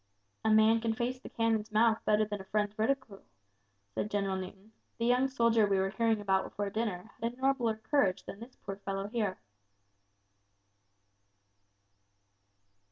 "A 0.43 0.49
man 0.49 0.81
can 0.81 0.95
face 0.95 1.19
the 1.19 1.29
cannon's 1.29 1.71
mouth 1.71 2.03
better 2.05 2.25
than 2.25 2.41
a 2.41 2.45
friend's 2.45 2.79
ridicule," 2.79 3.21
said 3.93 4.09
General 4.09 4.35
Newton; 4.35 4.71
"the 4.97 5.05
young 5.05 5.27
soldier 5.27 5.67
we 5.67 5.77
were 5.77 5.91
hearing 5.91 6.19
about 6.19 6.43
before 6.43 6.71
dinner 6.71 7.11
had 7.21 7.33
a 7.33 7.35
nobler 7.39 7.75
courage 7.75 8.23
than 8.25 8.39
this 8.39 8.55
poor 8.55 8.77
fellow 8.77 9.09
here." 9.09 9.37